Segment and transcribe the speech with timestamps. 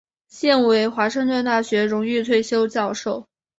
[0.29, 3.27] 现为华盛顿大学荣誉退休教授。